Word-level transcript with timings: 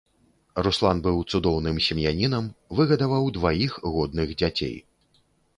Руслан 0.67 1.01
быў 1.07 1.19
цудоўным 1.31 1.77
сем'янінам, 1.87 2.49
выгадаваў 2.79 3.29
дваіх 3.39 3.79
годных 3.93 4.37
дзяцей. 4.41 4.75